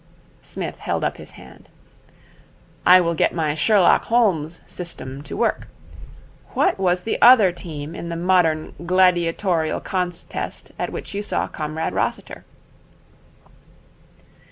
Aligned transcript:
Psmith 0.41 0.79
held 0.79 1.03
up 1.03 1.17
his 1.17 1.33
hand. 1.37 1.69
'I 2.87 3.01
will 3.01 3.13
get 3.13 3.35
my 3.35 3.53
Sherlock 3.53 4.05
Holmes 4.05 4.61
system 4.65 5.21
to 5.21 5.37
work. 5.37 5.67
What 6.55 6.79
was 6.79 7.03
the 7.03 7.21
other 7.21 7.51
team 7.51 7.93
in 7.93 8.09
the 8.09 8.15
modern 8.15 8.73
gladiatorial 8.87 9.79
contest 9.79 10.71
at 10.79 10.91
which 10.91 11.13
you 11.13 11.21
saw 11.21 11.47
Comrade 11.47 11.93
Rossiter?' 11.93 12.43